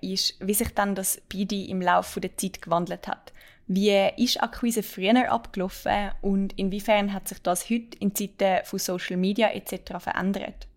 ist, 0.00 0.36
wie 0.40 0.54
sich 0.54 0.68
dann 0.74 0.94
das 0.94 1.20
BD 1.28 1.64
im 1.64 1.82
Laufe 1.82 2.20
der 2.20 2.36
Zeit 2.36 2.62
gewandelt 2.62 3.08
hat. 3.08 3.32
Wie 3.74 4.10
ist 4.18 4.42
Akquise 4.42 4.82
früher 4.82 5.32
abgelaufen 5.32 6.10
und 6.20 6.52
inwiefern 6.58 7.14
hat 7.14 7.26
sich 7.26 7.38
das 7.38 7.70
heute 7.70 7.96
in 8.00 8.14
Zeiten 8.14 8.66
von 8.66 8.78
Social 8.78 9.16
Media 9.16 9.48
etc. 9.50 9.94
verändert? 9.98 10.68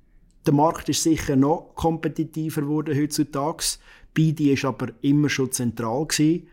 Der 0.45 0.53
Markt 0.53 0.87
ist 0.87 1.03
sicher 1.03 1.35
noch 1.35 1.73
kompetitiver 1.75 2.61
geworden 2.61 2.97
heutzutage. 2.97 3.65
BD 4.13 4.53
ist 4.53 4.63
aber 4.63 4.93
immer 5.01 5.27
schon 5.27 5.51
zentral 5.51 6.05
gewesen. 6.05 6.47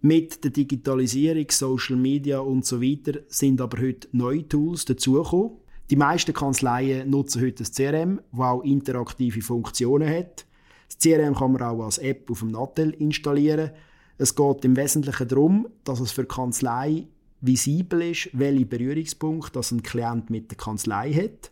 Mit 0.00 0.44
der 0.44 0.52
Digitalisierung, 0.52 1.46
Social 1.50 1.96
Media 1.96 2.38
und 2.38 2.64
so 2.64 2.80
weiter 2.80 3.18
sind 3.26 3.60
aber 3.60 3.82
heute 3.82 4.06
neue 4.12 4.46
Tools 4.46 4.84
dazugekommen. 4.84 5.56
Die 5.90 5.96
meisten 5.96 6.32
Kanzleien 6.32 7.10
nutzen 7.10 7.42
heute 7.42 7.64
das 7.64 7.72
CRM, 7.72 8.20
das 8.30 8.40
auch 8.40 8.62
interaktive 8.62 9.42
Funktionen 9.42 10.08
hat. 10.08 10.46
Das 10.86 10.98
CRM 10.98 11.34
kann 11.34 11.50
man 11.50 11.62
auch 11.62 11.84
als 11.84 11.98
App 11.98 12.30
auf 12.30 12.38
dem 12.38 12.52
Nattel 12.52 12.90
installieren. 12.90 13.72
Es 14.20 14.34
geht 14.34 14.66
im 14.66 14.76
Wesentlichen 14.76 15.28
darum, 15.28 15.66
dass 15.84 15.98
es 15.98 16.12
für 16.12 16.24
die 16.24 16.28
Kanzlei 16.28 17.06
visibel 17.40 18.02
ist, 18.02 18.28
welche 18.34 18.66
Berührungspunkte 18.66 19.52
das 19.52 19.72
ein 19.72 19.82
Klient 19.82 20.28
mit 20.28 20.50
der 20.50 20.58
Kanzlei 20.58 21.10
hat. 21.10 21.50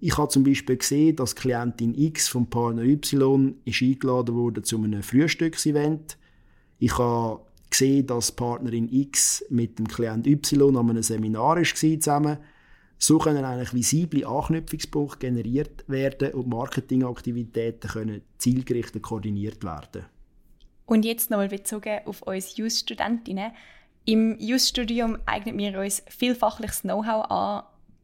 Ich 0.00 0.18
habe 0.18 0.28
zum 0.28 0.42
Beispiel 0.42 0.78
gesehen, 0.78 1.14
dass 1.14 1.36
Klientin 1.36 1.94
X 1.96 2.26
vom 2.26 2.50
Partner 2.50 2.82
Y 2.82 3.54
ist 3.64 3.82
eingeladen 3.82 4.34
wurde 4.34 4.62
zu 4.62 4.82
einem 4.82 5.04
Frühstücksevent. 5.04 6.18
Ich 6.80 6.98
habe 6.98 7.42
gesehen, 7.70 8.08
dass 8.08 8.32
Partnerin 8.32 8.92
X 8.92 9.44
mit 9.48 9.78
dem 9.78 9.86
Klient 9.86 10.26
Y 10.26 10.76
an 10.76 10.90
einem 10.90 11.04
Seminar 11.04 11.58
war 11.58 11.62
zusammen. 11.62 12.38
So 12.98 13.18
können 13.18 13.44
eigentlich 13.44 13.74
visible 13.74 14.26
Anknüpfungspunkte 14.26 15.18
generiert 15.18 15.84
werden 15.86 16.32
und 16.32 16.48
Marketingaktivitäten 16.48 17.88
können 17.90 18.22
zielgerichtet 18.38 19.04
koordiniert 19.04 19.62
werden. 19.62 20.06
Und 20.92 21.06
jetzt 21.06 21.30
nochmal 21.30 21.48
bezogen 21.48 22.00
auf 22.04 22.20
uns 22.20 22.54
Just-Studentinnen. 22.54 23.52
Im 24.04 24.38
Just-Studium 24.38 25.16
eignet 25.24 25.56
wir 25.56 25.80
uns 25.80 26.02
viel 26.06 26.34
fachliches 26.34 26.82
Know-how 26.82 27.30
an. 27.30 27.62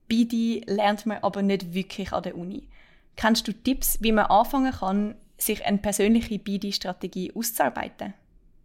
Beide 0.09 0.63
lernt 0.65 1.05
man 1.05 1.19
aber 1.19 1.43
nicht 1.43 1.75
wirklich 1.75 2.15
an 2.15 2.23
der 2.23 2.35
Uni. 2.35 2.67
Kennst 3.15 3.47
du 3.47 3.53
Tipps, 3.53 3.99
wie 4.01 4.13
man 4.13 4.25
anfangen 4.25 4.73
kann, 4.73 5.17
sich 5.37 5.67
eine 5.67 5.77
persönliche 5.77 6.39
BD-Strategie 6.39 7.31
auszuarbeiten? 7.35 8.15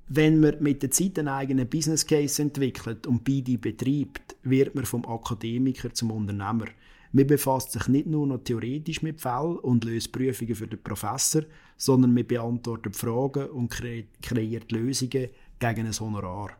Wenn 0.07 0.39
man 0.39 0.55
mit 0.61 0.83
der 0.83 0.91
Zeit 0.91 1.19
einen 1.19 1.27
eigenen 1.27 1.67
Business 1.67 2.07
Case 2.07 2.41
entwickelt 2.41 3.05
und 3.05 3.25
beide 3.25 3.57
betreibt, 3.57 4.37
wird 4.43 4.73
man 4.73 4.85
vom 4.85 5.05
Akademiker 5.05 5.93
zum 5.93 6.11
Unternehmer. 6.11 6.67
Man 7.15 7.27
befasst 7.27 7.71
sich 7.71 7.87
nicht 7.87 8.07
nur 8.07 8.25
noch 8.25 8.43
theoretisch 8.43 9.03
mit 9.03 9.21
Fällen 9.21 9.59
und 9.59 9.85
löst 9.85 10.11
Prüfungen 10.11 10.55
für 10.55 10.67
den 10.67 10.81
Professor, 10.81 11.43
sondern 11.77 12.11
man 12.11 12.25
beantwortet 12.25 12.95
Fragen 12.95 13.51
und 13.51 13.69
kreiert 13.69 14.71
Lösungen 14.71 15.29
gegen 15.59 15.85
ein 15.85 15.99
Honorar. 15.99 16.57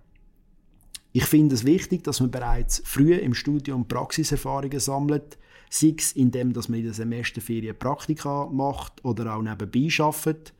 Ich 1.11 1.25
finde 1.25 1.55
es 1.55 1.65
wichtig, 1.65 2.03
dass 2.03 2.19
man 2.19 2.29
bereits 2.29 2.83
früh 2.85 3.15
im 3.15 3.33
Studium 3.33 3.87
Praxiserfahrungen 3.87 4.79
sammelt, 4.79 5.39
sei 5.71 5.95
es 5.97 6.11
indem 6.11 6.51
man 6.51 6.73
in 6.75 6.83
der 6.83 6.93
Semesterferien 6.93 7.77
Praktika 7.77 8.45
macht 8.45 9.03
oder 9.03 9.35
auch 9.35 9.41
nebenbei 9.41 9.89
arbeitet. 9.97 10.53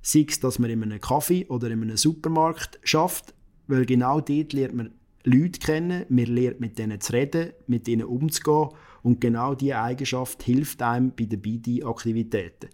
Sei 0.00 0.26
es, 0.28 0.38
dass 0.38 0.60
man 0.60 0.70
in 0.70 0.84
einem 0.84 1.00
Kaffee 1.00 1.46
oder 1.48 1.68
in 1.70 1.82
einem 1.82 1.96
Supermarkt 1.96 2.78
schafft, 2.84 3.34
weil 3.66 3.84
genau 3.84 4.20
dort 4.20 4.52
lernt 4.52 4.74
man 4.74 4.92
Leute 5.24 5.58
kennen, 5.58 6.06
man 6.08 6.24
lernt 6.26 6.60
mit 6.60 6.78
denen 6.78 7.00
zu 7.00 7.12
reden, 7.12 7.50
mit 7.66 7.88
ihnen 7.88 8.04
umzugehen 8.04 8.70
und 9.02 9.20
genau 9.20 9.54
diese 9.54 9.78
Eigenschaft 9.78 10.42
hilft 10.42 10.82
einem 10.82 11.12
bei 11.16 11.24
den 11.24 11.40
BD-Aktivitäten. 11.40 12.68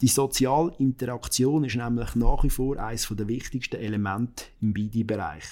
Die 0.00 0.08
soziale 0.08 0.72
Interaktion 0.78 1.64
ist 1.64 1.76
nämlich 1.76 2.14
nach 2.14 2.42
wie 2.44 2.50
vor 2.50 2.78
eines 2.78 3.08
der 3.08 3.28
wichtigsten 3.28 3.76
Elemente 3.76 4.44
im 4.62 4.72
BD-Bereich. 4.72 5.44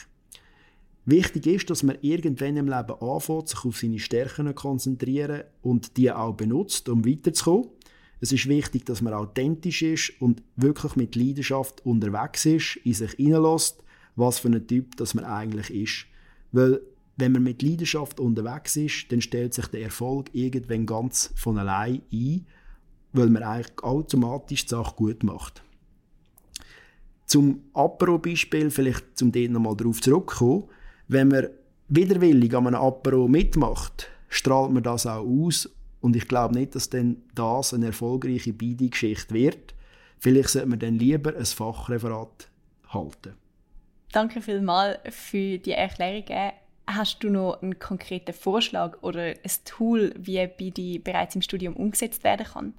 Wichtig 1.04 1.46
ist, 1.46 1.70
dass 1.70 1.82
man 1.82 1.98
irgendwann 2.02 2.56
im 2.56 2.66
Leben 2.66 3.00
anfängt, 3.00 3.48
sich 3.48 3.64
auf 3.64 3.78
seine 3.78 3.98
Stärken 3.98 4.46
zu 4.46 4.54
konzentrieren 4.54 5.44
und 5.62 5.96
die 5.96 6.12
auch 6.12 6.34
benutzt, 6.34 6.88
um 6.88 7.06
weiterzukommen. 7.06 7.68
Es 8.20 8.32
ist 8.32 8.48
wichtig, 8.48 8.84
dass 8.84 9.00
man 9.00 9.14
authentisch 9.14 9.82
ist 9.82 10.12
und 10.20 10.42
wirklich 10.56 10.96
mit 10.96 11.14
Leidenschaft 11.14 11.84
unterwegs 11.86 12.44
ist, 12.46 12.76
in 12.84 12.94
sich 12.94 13.12
hineinlässt, 13.12 13.82
was 14.16 14.38
für 14.38 14.48
ein 14.48 14.66
Typ 14.66 14.96
das 14.96 15.14
man 15.14 15.24
eigentlich 15.24 15.70
ist. 15.70 16.06
Weil 16.52 16.80
wenn 17.18 17.32
man 17.32 17.42
mit 17.42 17.62
Leidenschaft 17.62 18.20
unterwegs 18.20 18.76
ist, 18.76 19.10
dann 19.10 19.20
stellt 19.20 19.52
sich 19.52 19.66
der 19.66 19.82
Erfolg 19.82 20.30
irgendwann 20.32 20.86
ganz 20.86 21.32
von 21.34 21.58
allein 21.58 22.00
ein, 22.12 22.46
weil 23.12 23.28
man 23.28 23.42
eigentlich 23.42 23.82
automatisch 23.82 24.64
die 24.66 24.70
Sache 24.70 24.94
gut 24.94 25.24
macht. 25.24 25.62
Zum 27.26 27.64
Apero-Beispiel, 27.74 28.70
vielleicht 28.70 29.18
zum 29.18 29.32
dort 29.32 29.50
nochmal 29.50 29.76
darauf 29.76 30.00
zurückkommen, 30.00 30.68
wenn 31.08 31.28
man 31.28 31.48
widerwillig 31.88 32.54
an 32.54 32.68
einem 32.68 32.80
Apero 32.80 33.26
mitmacht, 33.26 34.08
strahlt 34.28 34.70
man 34.70 34.84
das 34.84 35.04
auch 35.04 35.26
aus 35.26 35.68
und 36.00 36.14
ich 36.14 36.28
glaube 36.28 36.54
nicht, 36.54 36.76
dass 36.76 36.88
denn 36.88 37.22
das 37.34 37.74
eine 37.74 37.86
erfolgreiche 37.86 38.52
BD-Geschichte 38.52 39.34
wird. 39.34 39.74
Vielleicht 40.20 40.50
sollte 40.50 40.68
man 40.68 40.78
dann 40.78 40.94
lieber 40.94 41.36
ein 41.36 41.44
Fachreferat 41.44 42.48
halten. 42.90 43.34
Danke 44.12 44.40
vielmals 44.40 44.98
für 45.10 45.58
die 45.58 45.72
Erklärungen. 45.72 46.52
Hast 46.90 47.22
du 47.22 47.28
noch 47.28 47.60
einen 47.60 47.78
konkreten 47.78 48.32
Vorschlag 48.32 49.02
oder 49.02 49.20
ein 49.20 49.50
Tool, 49.66 50.14
wie 50.18 50.46
BD 50.46 50.96
bereits 50.96 51.34
im 51.34 51.42
Studium 51.42 51.76
umgesetzt 51.76 52.24
werden 52.24 52.46
kann? 52.46 52.72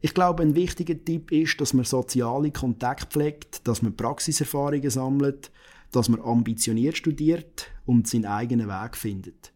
Ich 0.00 0.14
glaube, 0.14 0.44
ein 0.44 0.54
wichtiger 0.54 0.94
Tipp 1.04 1.32
ist, 1.32 1.60
dass 1.60 1.74
man 1.74 1.84
soziale 1.84 2.52
Kontakte 2.52 3.08
pflegt, 3.08 3.66
dass 3.66 3.82
man 3.82 3.96
Praxiserfahrungen 3.96 4.88
sammelt, 4.88 5.50
dass 5.90 6.08
man 6.08 6.20
ambitioniert 6.20 6.96
studiert 6.96 7.66
und 7.86 8.06
seinen 8.06 8.26
eigenen 8.26 8.68
Weg 8.68 8.96
findet. 8.96 9.52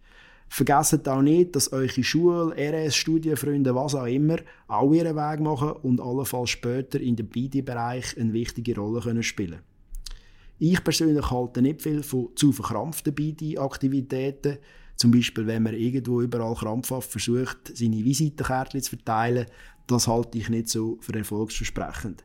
Vergesst 0.49 1.09
auch 1.09 1.23
nicht, 1.23 1.55
dass 1.55 1.73
eure 1.73 2.03
Schule, 2.03 2.53
RS, 2.57 2.97
Studienfreunde, 2.97 3.77
was 3.77 3.95
auch 3.95 4.07
immer, 4.07 4.39
auch 4.67 4.93
ihren 4.93 5.15
Weg 5.15 5.39
machen 5.39 5.71
und 5.71 6.01
allenfalls 6.01 6.51
später 6.51 7.01
in 7.01 7.15
dem 7.15 7.29
BD-Bereich 7.29 8.19
eine 8.19 8.33
wichtige 8.33 8.75
Rolle 8.75 9.03
können 9.03 9.23
spielen 9.23 9.61
Ich 10.59 10.83
persönlich 10.83 11.31
halte 11.31 11.63
nicht 11.63 11.83
viel 11.83 12.03
von 12.03 12.29
zu 12.37 12.53
verkrampften 12.53 13.15
BD-Aktivitäten. 13.15 14.59
Zum 14.97 15.11
Beispiel, 15.11 15.47
wenn 15.47 15.65
man 15.65 15.75
irgendwo 15.75 16.21
überall 16.21 16.55
krampfhaft 16.55 17.11
versucht, 17.11 17.77
seine 17.77 18.05
Visitenkärtchen 18.05 18.83
zu 18.83 18.91
verteilen, 18.91 19.47
das 19.87 20.07
halte 20.07 20.39
ich 20.39 20.49
nicht 20.49 20.69
so 20.69 20.99
für 21.01 21.15
erfolgsversprechend. 21.15 22.25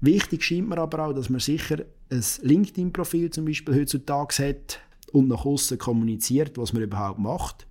Wichtig 0.00 0.44
scheint 0.44 0.68
mir 0.68 0.78
aber 0.78 1.06
auch, 1.06 1.12
dass 1.12 1.30
man 1.30 1.40
sicher 1.40 1.84
ein 2.10 2.24
LinkedIn-Profil 2.42 3.30
zum 3.30 3.46
Beispiel 3.46 3.74
heutzutage 3.74 4.48
hat, 4.48 4.80
und 5.14 5.28
nach 5.28 5.44
außen 5.44 5.78
kommuniziert, 5.78 6.58
was 6.58 6.72
man 6.72 6.82
überhaupt 6.82 7.20
macht. 7.20 7.66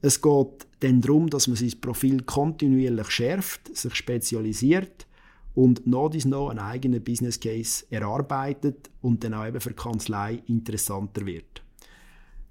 Es 0.00 0.22
geht 0.22 0.66
dann 0.80 1.00
darum, 1.00 1.28
dass 1.28 1.46
man 1.46 1.56
sein 1.56 1.80
Profil 1.80 2.22
kontinuierlich 2.22 3.10
schärft, 3.10 3.76
sich 3.76 3.94
spezialisiert 3.94 5.06
und 5.54 5.86
noch 5.86 6.08
dies 6.08 6.24
noch 6.24 6.50
einen 6.50 6.58
eigenen 6.58 7.02
Business 7.02 7.40
Case 7.40 7.84
erarbeitet 7.90 8.90
und 9.00 9.24
dann 9.24 9.34
auch 9.34 9.46
eben 9.46 9.60
für 9.60 9.70
die 9.70 9.76
Kanzlei 9.76 10.42
interessanter 10.46 11.26
wird. 11.26 11.62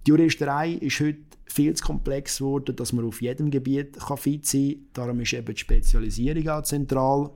Die 0.05 0.11
Juristerei 0.11 0.73
ist 0.73 0.99
heute 0.99 1.19
viel 1.45 1.73
zu 1.73 1.83
komplex 1.83 2.37
geworden, 2.37 2.75
dass 2.75 2.93
man 2.93 3.05
auf 3.05 3.21
jedem 3.21 3.51
Gebiet 3.51 3.99
kann 3.99 4.17
fit 4.17 4.45
sein 4.45 4.69
kann. 4.69 4.87
Darum 4.93 5.19
ist 5.21 5.33
eben 5.33 5.53
die 5.53 5.59
Spezialisierung 5.59 6.47
auch 6.49 6.63
zentral. 6.63 7.29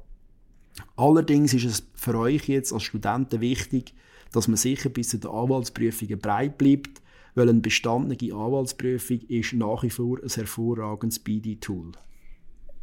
Allerdings 0.95 1.53
ist 1.53 1.65
es 1.65 1.83
für 1.95 2.17
euch 2.17 2.47
jetzt 2.47 2.73
als 2.73 2.83
Studenten 2.83 3.41
wichtig, 3.41 3.93
dass 4.31 4.47
man 4.47 4.57
sicher 4.57 4.89
bis 4.89 5.09
zu 5.09 5.17
den 5.17 5.31
Anwaltsprüfungen 5.31 6.19
breit 6.19 6.57
bleibt, 6.57 7.01
weil 7.35 7.49
eine 7.49 7.59
bestandene 7.59 8.33
Anwaltsprüfung 8.33 9.19
ist 9.27 9.53
nach 9.53 9.83
wie 9.83 9.89
vor 9.89 10.19
ein 10.21 10.29
hervorragendes 10.29 11.19
BD-Tool. 11.19 11.91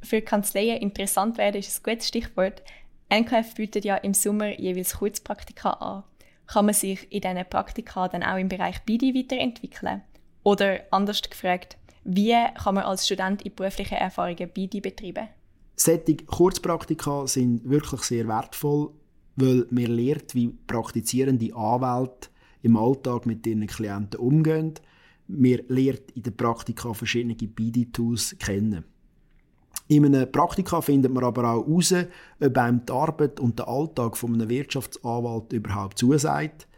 Für 0.02 0.22
Kanzleien 0.22 0.80
interessant 0.80 1.38
werden 1.38 1.58
ist 1.58 1.78
ein 1.78 1.90
gutes 1.90 2.08
Stichwort. 2.08 2.62
NKF 3.10 3.54
bietet 3.54 3.84
ja 3.84 3.96
im 3.96 4.14
Sommer 4.14 4.58
jeweils 4.58 4.98
Kurzpraktika 4.98 5.70
an. 5.70 6.04
Kann 6.46 6.66
man 6.66 6.74
sich 6.74 7.10
in 7.12 7.20
diesen 7.20 7.44
Praktika 7.48 8.08
dann 8.08 8.22
auch 8.22 8.38
im 8.38 8.48
Bereich 8.48 8.82
BD 8.84 9.14
weiterentwickeln? 9.14 10.02
Oder 10.44 10.80
anders 10.90 11.22
gefragt, 11.22 11.76
wie 12.04 12.34
kann 12.54 12.74
man 12.74 12.84
als 12.84 13.06
Student 13.06 13.42
in 13.42 13.54
beruflichen 13.54 13.96
Erfahrungen 13.96 14.48
BD 14.48 14.80
betreiben? 14.80 15.28
Solche 15.76 16.16
Kurzpraktika 16.16 17.26
sind 17.26 17.68
wirklich 17.68 18.00
sehr 18.02 18.26
wertvoll, 18.26 18.90
weil 19.36 19.66
man 19.70 19.84
lernt, 19.86 20.34
wie 20.34 20.48
praktizierende 20.66 21.54
Anwälte 21.54 22.28
im 22.62 22.76
Alltag 22.76 23.26
mit 23.26 23.46
ihren 23.46 23.66
Klienten 23.66 24.18
umgehen. 24.18 24.74
Wir 25.28 25.62
lernt 25.68 26.10
in 26.14 26.22
den 26.22 26.36
Praktika 26.36 26.94
verschiedene 26.94 27.34
BD-Tools 27.34 28.36
kennen. 28.38 28.84
In 29.88 30.04
einem 30.04 30.30
Praktika 30.30 30.82
findet 30.82 31.12
man 31.12 31.24
aber 31.24 31.50
auch 31.50 31.66
heraus, 31.66 31.94
ob 32.40 32.58
einem 32.58 32.84
die 32.84 32.92
Arbeit 32.92 33.40
und 33.40 33.58
der 33.58 33.68
Alltag 33.68 34.18
von 34.18 34.34
einem 34.34 34.48
Wirtschaftsanwalt 34.48 35.52
überhaupt 35.52 35.98
zusagt. 35.98 36.68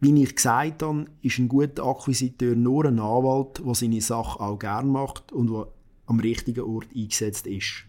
Wie 0.00 0.22
ich 0.22 0.36
gesagt 0.36 0.84
habe, 0.84 1.06
ist 1.22 1.38
ein 1.38 1.48
guter 1.48 1.84
Akquisiteur 1.84 2.54
nur 2.54 2.84
ein 2.84 3.00
Anwalt, 3.00 3.60
der 3.66 3.74
seine 3.74 4.00
Sache 4.00 4.38
auch 4.38 4.56
gerne 4.56 4.88
macht 4.88 5.32
und 5.32 5.50
der 5.50 5.66
am 6.06 6.20
richtigen 6.20 6.60
Ort 6.60 6.86
eingesetzt 6.94 7.48
ist. 7.48 7.84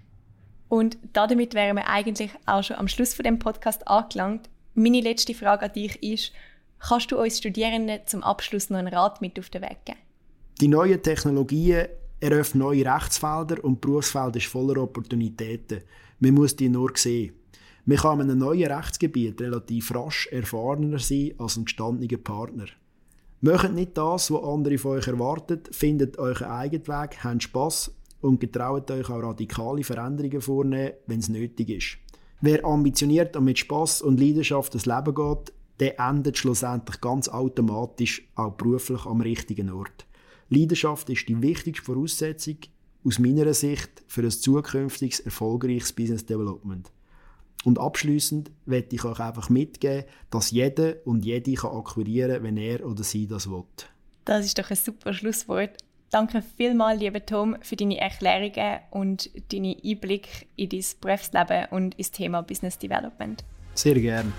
Und 0.67 0.97
damit 1.13 1.53
wären 1.53 1.77
wir 1.77 1.87
eigentlich 1.87 2.31
auch 2.47 2.63
schon 2.63 2.77
am 2.77 2.87
Schluss 2.87 3.13
von 3.13 3.23
dem 3.23 3.37
Podcast 3.37 3.87
angelangt. 3.87 4.49
Meine 4.73 5.01
letzte 5.01 5.35
Frage 5.35 5.65
an 5.65 5.73
dich 5.73 6.01
ist, 6.01 6.31
kannst 6.79 7.11
du 7.11 7.19
uns 7.19 7.37
Studierenden 7.37 7.99
zum 8.07 8.23
Abschluss 8.23 8.71
noch 8.71 8.79
einen 8.79 8.93
Rat 8.93 9.21
mit 9.21 9.39
auf 9.39 9.49
den 9.51 9.61
Weg 9.61 9.85
geben? 9.85 9.99
Die 10.59 10.67
neuen 10.67 11.01
Technologien 11.01 11.87
eröffnen 12.19 12.63
neue 12.63 12.85
Rechtsfelder 12.85 13.63
und 13.63 13.81
Berufsfeld 13.81 14.35
ist 14.35 14.47
voller 14.47 14.81
Opportunitäten. 14.81 15.81
Man 16.19 16.33
muss 16.33 16.55
die 16.55 16.69
nur 16.69 16.91
sehen. 16.95 17.33
Man 17.85 17.97
kann 17.97 18.19
in 18.19 18.29
einem 18.29 18.39
neuen 18.39 18.71
Rechtsgebiet 18.71 19.41
relativ 19.41 19.93
rasch 19.95 20.27
erfahrener 20.27 20.99
sein 20.99 21.33
als 21.38 21.57
ein 21.57 21.65
gestandener 21.65 22.17
Partner. 22.17 22.65
Macht 23.41 23.73
nicht 23.73 23.97
das, 23.97 24.31
was 24.31 24.43
andere 24.43 24.77
von 24.77 24.97
euch 24.97 25.07
erwarten, 25.07 25.61
findet 25.71 26.19
euren 26.19 26.47
eigenen 26.47 26.88
Weg, 26.88 27.23
habt 27.23 27.43
Spass 27.43 27.91
und 28.21 28.41
getraut 28.41 28.91
euch 28.91 29.09
auch 29.09 29.23
radikale 29.23 29.83
Veränderungen 29.83 30.41
vornehmen, 30.41 30.93
wenn 31.07 31.19
es 31.19 31.29
nötig 31.29 31.69
ist. 31.69 31.97
Wer 32.41 32.65
ambitioniert 32.65 33.35
und 33.38 33.45
mit 33.45 33.59
Spaß 33.59 34.01
und 34.01 34.19
Leidenschaft 34.19 34.75
das 34.75 34.85
Leben 34.85 35.15
geht, 35.15 35.53
der 35.79 35.99
endet 35.99 36.38
schlussendlich 36.38 36.99
ganz 36.99 37.29
automatisch 37.29 38.29
auch 38.35 38.51
beruflich 38.51 39.05
am 39.05 39.21
richtigen 39.21 39.69
Ort. 39.69 40.05
Leidenschaft 40.49 41.09
ist 41.09 41.27
die 41.27 41.41
wichtigste 41.41 41.83
Voraussetzung 41.85 42.57
aus 43.05 43.19
meiner 43.19 43.53
Sicht 43.53 44.03
für 44.07 44.21
ein 44.21 44.31
zukünftiges 44.31 45.19
erfolgreiches 45.19 45.93
Business 45.93 46.25
Development. 46.25 46.91
Und 47.65 47.77
abschließend 47.77 48.51
möchte 48.65 48.95
ich 48.95 49.03
euch 49.03 49.19
einfach 49.19 49.49
mitgeben, 49.49 50.05
dass 50.29 50.51
jeder 50.51 50.95
und 51.05 51.25
jede 51.25 51.53
kann 51.53 51.75
akquirieren, 51.75 52.43
wenn 52.43 52.57
er 52.57 52.85
oder 52.85 53.03
sie 53.03 53.27
das 53.27 53.49
will. 53.49 53.63
Das 54.25 54.45
ist 54.45 54.57
doch 54.57 54.69
ein 54.69 54.77
super 54.77 55.13
Schlusswort. 55.13 55.77
Danke 56.09 56.41
vielmals, 56.57 56.99
lieber 56.99 57.23
Tom, 57.23 57.57
für 57.62 57.75
deine 57.75 57.99
Erklärungen 57.99 58.79
und 58.91 59.29
deine 59.51 59.77
Einblick 59.83 60.47
in 60.55 60.69
dein 60.69 60.83
Berufsleben 61.01 61.65
und 61.71 61.95
ins 61.95 62.12
Thema 62.12 62.41
Business 62.41 62.77
Development. 62.79 63.43
Sehr 63.75 63.95
gerne. 63.95 64.31